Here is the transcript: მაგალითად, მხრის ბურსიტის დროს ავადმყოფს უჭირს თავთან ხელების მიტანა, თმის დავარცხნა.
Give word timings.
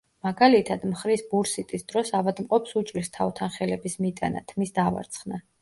მაგალითად, 0.27 0.85
მხრის 0.93 1.23
ბურსიტის 1.33 1.85
დროს 1.93 2.11
ავადმყოფს 2.21 2.75
უჭირს 2.83 3.13
თავთან 3.19 3.55
ხელების 3.59 4.03
მიტანა, 4.07 4.43
თმის 4.55 4.79
დავარცხნა. 4.81 5.45